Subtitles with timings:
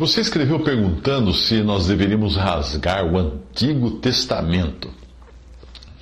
[0.00, 4.88] Você escreveu perguntando se nós deveríamos rasgar o Antigo Testamento.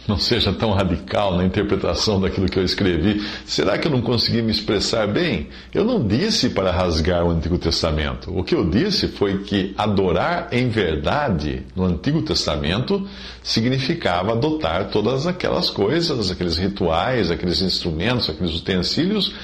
[0.06, 3.20] Não seja tão radical na interpretação daquilo que eu escrevi.
[3.44, 5.48] Será que eu não consegui me expressar bem?
[5.74, 8.32] Eu não disse para rasgar o Antigo Testamento.
[8.38, 13.04] O que eu disse foi que adorar em verdade no Antigo Testamento
[13.42, 19.34] significava adotar todas aquelas coisas, aqueles rituais, aqueles instrumentos, aqueles utensílios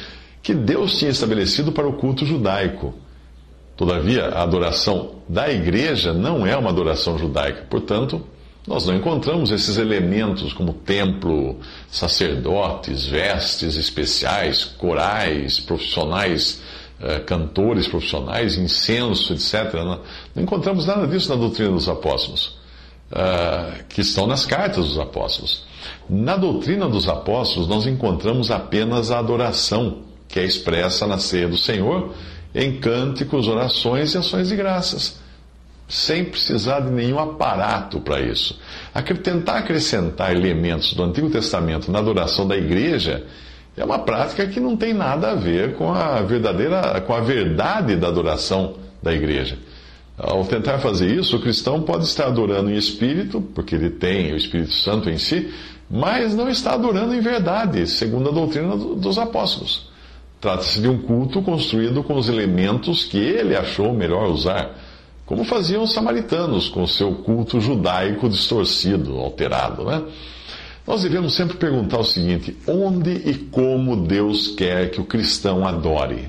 [0.40, 2.94] que Deus tinha estabelecido para o culto judaico.
[3.76, 7.66] Todavia, a adoração da igreja não é uma adoração judaica.
[7.68, 8.24] Portanto,
[8.66, 11.58] nós não encontramos esses elementos como templo,
[11.90, 16.62] sacerdotes, vestes especiais, corais, profissionais,
[17.00, 19.74] eh, cantores profissionais, incenso, etc.
[19.74, 20.00] Não,
[20.36, 22.56] encontramos nada disso na doutrina dos apóstolos,
[23.10, 25.64] uh, que estão nas cartas dos apóstolos.
[26.08, 31.58] Na doutrina dos apóstolos, nós encontramos apenas a adoração, que é expressa na ceia do
[31.58, 32.14] Senhor
[32.54, 35.18] em cânticos, orações e ações de graças,
[35.88, 38.58] sem precisar de nenhum aparato para isso.
[39.22, 43.24] Tentar acrescentar elementos do Antigo Testamento na adoração da igreja
[43.76, 47.96] é uma prática que não tem nada a ver com a verdadeira, com a verdade
[47.96, 49.58] da adoração da igreja.
[50.16, 54.36] Ao tentar fazer isso, o cristão pode estar adorando em espírito, porque ele tem o
[54.36, 55.52] Espírito Santo em si,
[55.90, 59.90] mas não está adorando em verdade, segundo a doutrina dos apóstolos.
[60.44, 64.78] Trata-se de um culto construído com os elementos que ele achou melhor usar,
[65.24, 69.84] como faziam os samaritanos com o seu culto judaico distorcido, alterado.
[69.84, 70.02] Né?
[70.86, 76.28] Nós devemos sempre perguntar o seguinte: onde e como Deus quer que o cristão adore?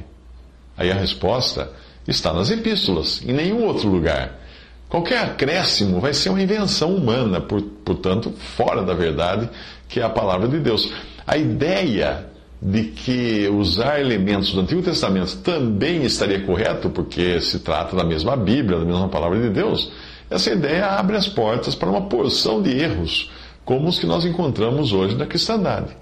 [0.78, 1.70] Aí a resposta
[2.08, 4.40] está nas epístolas, em nenhum outro lugar.
[4.88, 9.50] Qualquer acréscimo vai ser uma invenção humana, portanto, fora da verdade,
[9.90, 10.90] que é a palavra de Deus.
[11.28, 17.96] A ideia de que usar elementos do Antigo Testamento também estaria correto, porque se trata
[17.96, 19.92] da mesma Bíblia, da mesma palavra de Deus,
[20.30, 23.32] essa ideia abre as portas para uma porção de erros,
[23.64, 25.96] como os que nós encontramos hoje na cristandade.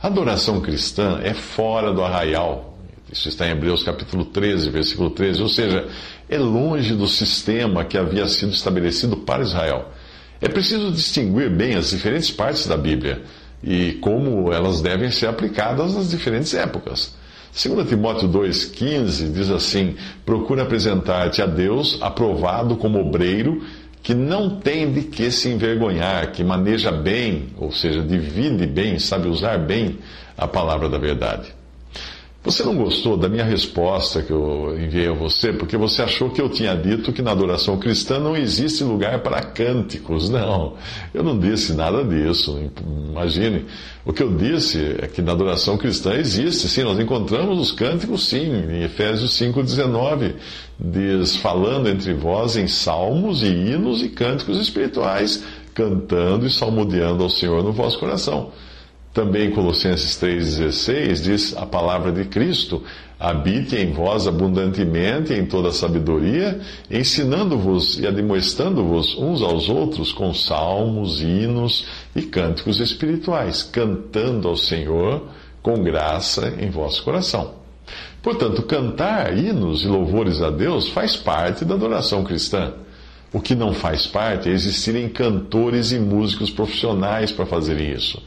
[0.00, 2.78] A adoração cristã é fora do arraial.
[3.10, 5.88] Isso está em Hebreus capítulo 13, versículo 13, ou seja,
[6.28, 9.90] é longe do sistema que havia sido estabelecido para Israel.
[10.40, 13.22] É preciso distinguir bem as diferentes partes da Bíblia
[13.66, 17.14] e como elas devem ser aplicadas nas diferentes épocas.
[17.52, 23.62] 2 Timóteo 2,15 diz assim: Procura apresentar-te a Deus aprovado como obreiro,
[24.02, 29.26] que não tem de que se envergonhar, que maneja bem, ou seja, divide bem, sabe
[29.26, 29.98] usar bem
[30.38, 31.52] a palavra da verdade.
[32.46, 36.40] Você não gostou da minha resposta que eu enviei a você, porque você achou que
[36.40, 40.30] eu tinha dito que na adoração cristã não existe lugar para cânticos.
[40.36, 40.74] Não,
[41.12, 42.56] eu não disse nada disso.
[43.10, 43.64] Imagine.
[44.04, 48.28] O que eu disse é que na adoração cristã existe, sim, nós encontramos os cânticos,
[48.28, 50.34] sim, em Efésios 5,19,
[50.78, 55.42] diz: falando entre vós em salmos e hinos e cânticos espirituais,
[55.74, 58.52] cantando e salmodiando ao Senhor no vosso coração.
[59.16, 62.82] Também Colossenses 3,16 diz a palavra de Cristo:
[63.18, 66.60] habite em vós abundantemente em toda sabedoria,
[66.90, 75.22] ensinando-vos e admoestando-vos uns aos outros com salmos, hinos e cânticos espirituais, cantando ao Senhor
[75.62, 77.54] com graça em vosso coração.
[78.22, 82.74] Portanto, cantar hinos e louvores a Deus faz parte da adoração cristã.
[83.32, 88.20] O que não faz parte é existirem cantores e músicos profissionais para fazerem isso.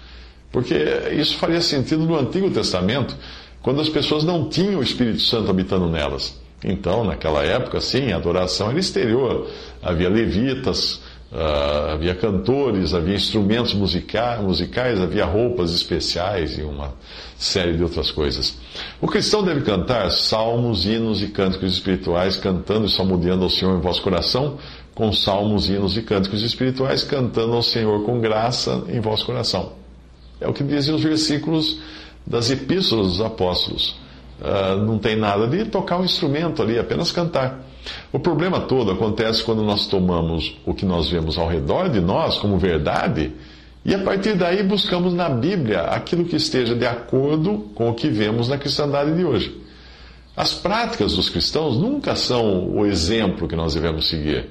[0.51, 0.75] Porque
[1.11, 3.15] isso faria sentido no Antigo Testamento,
[3.61, 6.39] quando as pessoas não tinham o Espírito Santo habitando nelas.
[6.63, 9.47] Então, naquela época, sim, a adoração era exterior.
[9.81, 10.95] Havia levitas,
[11.31, 16.93] uh, havia cantores, havia instrumentos musicais, musicais, havia roupas especiais e uma
[17.37, 18.57] série de outras coisas.
[18.99, 23.81] O cristão deve cantar salmos, hinos e cânticos espirituais, cantando e salmodiando ao Senhor em
[23.81, 24.57] vosso coração,
[24.93, 29.78] com salmos, hinos e cânticos espirituais, cantando ao Senhor com graça em vosso coração.
[30.39, 31.79] É o que dizem os versículos
[32.25, 33.95] das epístolas dos apóstolos.
[34.39, 37.65] Uh, não tem nada de tocar um instrumento ali, apenas cantar.
[38.11, 42.37] O problema todo acontece quando nós tomamos o que nós vemos ao redor de nós
[42.37, 43.33] como verdade
[43.83, 48.09] e a partir daí buscamos na Bíblia aquilo que esteja de acordo com o que
[48.09, 49.59] vemos na cristandade de hoje.
[50.35, 54.49] As práticas dos cristãos nunca são o exemplo que nós devemos seguir.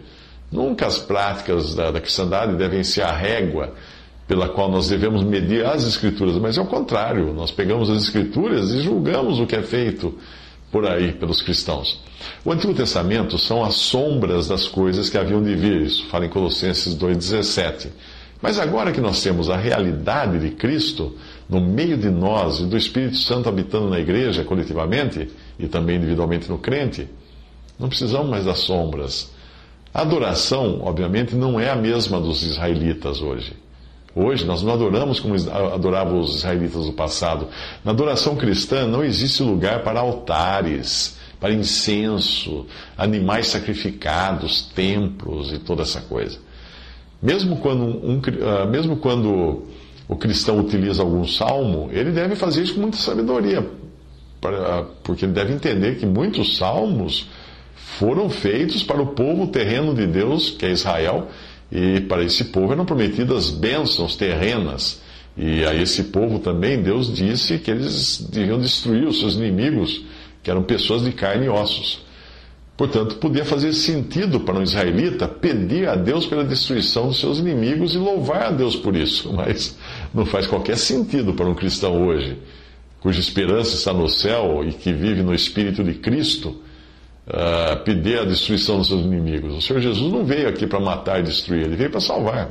[0.51, 3.75] Nunca as práticas da, da cristandade devem ser a régua
[4.29, 7.33] pela qual nós devemos medir as Escrituras, mas é o contrário.
[7.33, 10.17] Nós pegamos as Escrituras e julgamos o que é feito
[10.71, 11.99] por aí pelos cristãos.
[12.45, 16.29] O Antigo Testamento são as sombras das coisas que haviam de vir, isso fala em
[16.29, 17.89] Colossenses 2,17.
[18.41, 21.17] Mas agora que nós temos a realidade de Cristo
[21.49, 25.29] no meio de nós e do Espírito Santo habitando na igreja coletivamente
[25.59, 27.09] e também individualmente no crente,
[27.79, 29.33] não precisamos mais das sombras.
[29.93, 33.55] A adoração, obviamente, não é a mesma dos israelitas hoje.
[34.21, 35.37] Hoje nós não adoramos como
[35.73, 37.47] adoravam os israelitas do passado.
[37.85, 42.67] Na adoração cristã não existe lugar para altares, para incenso,
[42.97, 46.37] animais sacrificados, templos e toda essa coisa.
[47.23, 49.63] Mesmo quando, um, uh, mesmo quando
[50.09, 53.65] o cristão utiliza algum salmo, ele deve fazer isso com muita sabedoria,
[54.41, 57.29] para, porque ele deve entender que muitos salmos
[57.77, 61.29] foram feitos para o povo terreno de Deus, que é Israel,
[61.71, 65.01] e para esse povo eram prometidas bênçãos terrenas.
[65.37, 70.05] E a esse povo também Deus disse que eles deviam destruir os seus inimigos,
[70.43, 72.01] que eram pessoas de carne e ossos.
[72.77, 77.95] Portanto, podia fazer sentido para um israelita pedir a Deus pela destruição dos seus inimigos
[77.95, 79.77] e louvar a Deus por isso, mas
[80.15, 82.39] não faz qualquer sentido para um cristão hoje,
[83.01, 86.57] cuja esperança está no céu e que vive no Espírito de Cristo,
[87.29, 89.55] uh, pedir a destruição dos seus inimigos.
[89.57, 92.51] O Senhor Jesus não veio aqui para matar e destruir, ele veio para salvar.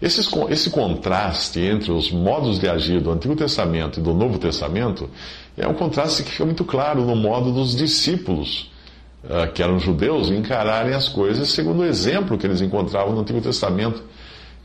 [0.00, 5.10] Esse, esse contraste entre os modos de agir do Antigo Testamento e do Novo Testamento
[5.58, 8.70] é um contraste que fica muito claro no modo dos discípulos
[9.28, 13.40] ah, que eram judeus, encararem as coisas segundo o exemplo que eles encontravam no Antigo
[13.42, 14.02] Testamento.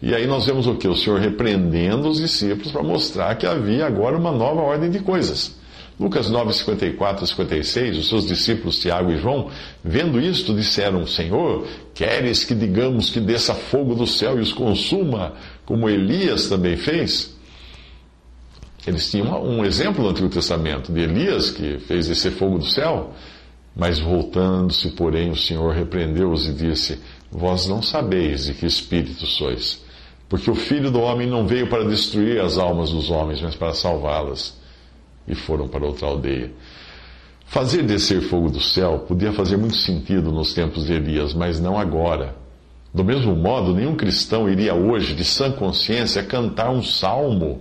[0.02, 0.88] E aí nós vemos o que?
[0.88, 5.58] O Senhor repreendendo os discípulos para mostrar que havia agora uma nova ordem de coisas.
[5.98, 9.50] Lucas 9, 54 e 56, os seus discípulos Tiago e João,
[9.84, 15.34] vendo isto, disseram: Senhor, queres que digamos que desça fogo do céu e os consuma,
[15.66, 17.34] como Elias também fez?
[18.86, 23.14] Eles tinham um exemplo no Antigo Testamento de Elias, que fez descer fogo do céu.
[23.76, 27.00] Mas voltando-se, porém, o Senhor repreendeu-os e disse:
[27.32, 29.84] Vós não sabeis de que espírito sois,
[30.30, 33.74] porque o Filho do Homem não veio para destruir as almas dos homens, mas para
[33.74, 34.65] salvá-las.
[35.28, 36.52] E foram para outra aldeia.
[37.48, 41.78] Fazer descer fogo do céu podia fazer muito sentido nos tempos de Elias, mas não
[41.78, 42.36] agora.
[42.94, 47.60] Do mesmo modo, nenhum cristão iria hoje, de sã consciência, cantar um salmo,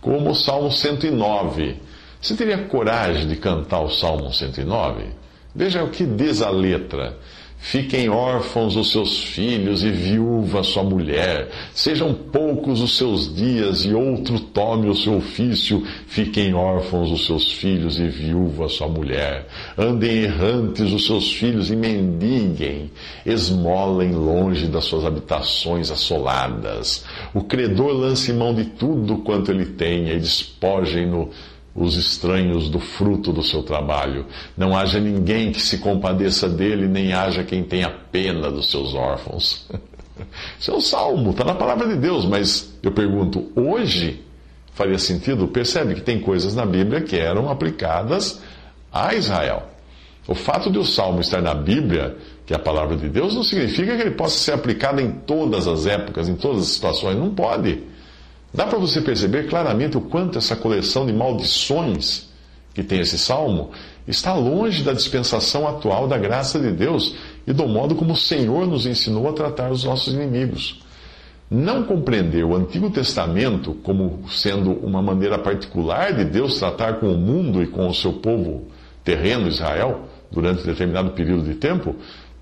[0.00, 1.76] como o Salmo 109.
[2.20, 5.04] Você teria coragem de cantar o Salmo 109?
[5.54, 7.16] Veja o que diz a letra.
[7.62, 11.48] Fiquem órfãos os seus filhos e viúva sua mulher.
[11.72, 15.86] Sejam poucos os seus dias e outro tome o seu ofício.
[16.08, 19.46] Fiquem órfãos os seus filhos e viúva sua mulher.
[19.78, 22.90] Andem errantes os seus filhos e mendiguem.
[23.24, 27.04] Esmolem longe das suas habitações assoladas.
[27.32, 31.30] O credor lance mão de tudo quanto ele tenha e despojem-no
[31.74, 34.26] os estranhos do fruto do seu trabalho.
[34.56, 39.66] Não haja ninguém que se compadeça dele, nem haja quem tenha pena dos seus órfãos.
[40.58, 44.20] Isso é um salmo, está na palavra de Deus, mas eu pergunto, hoje
[44.74, 45.48] faria sentido?
[45.48, 48.40] Percebe que tem coisas na Bíblia que eram aplicadas
[48.92, 49.64] a Israel.
[50.26, 52.16] O fato de o salmo estar na Bíblia,
[52.46, 55.66] que é a palavra de Deus, não significa que ele possa ser aplicado em todas
[55.66, 57.16] as épocas, em todas as situações.
[57.16, 57.82] Não pode.
[58.52, 62.30] Dá para você perceber claramente o quanto essa coleção de maldições
[62.74, 63.70] que tem esse salmo
[64.06, 67.14] está longe da dispensação atual da graça de Deus
[67.46, 70.82] e do modo como o Senhor nos ensinou a tratar os nossos inimigos.
[71.50, 77.18] Não compreender o Antigo Testamento como sendo uma maneira particular de Deus tratar com o
[77.18, 78.68] mundo e com o seu povo
[79.04, 81.94] terreno, Israel, durante determinado período de tempo,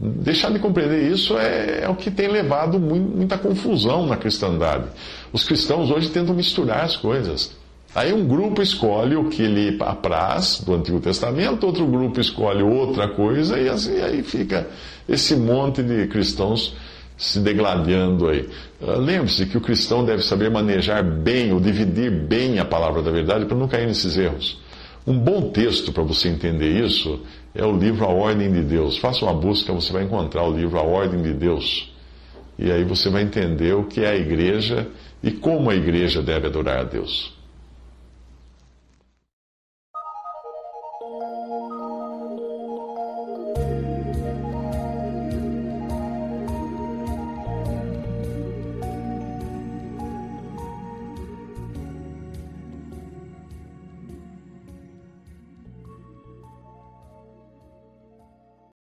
[0.03, 4.87] Deixar de compreender isso é, é o que tem levado muita confusão na cristandade.
[5.31, 7.55] Os cristãos hoje tentam misturar as coisas.
[7.95, 13.09] Aí um grupo escolhe o que lhe apraz do Antigo Testamento, outro grupo escolhe outra
[13.09, 14.67] coisa, e assim aí fica
[15.07, 16.75] esse monte de cristãos
[17.19, 18.49] se degladiando aí.
[18.81, 23.11] Ah, lembre-se que o cristão deve saber manejar bem ou dividir bem a palavra da
[23.11, 24.59] verdade para não cair nesses erros.
[25.11, 27.19] Um bom texto para você entender isso
[27.53, 28.97] é o livro A Ordem de Deus.
[28.97, 31.93] Faça uma busca, você vai encontrar o livro A Ordem de Deus.
[32.57, 34.87] E aí você vai entender o que é a igreja
[35.21, 37.37] e como a igreja deve adorar a Deus.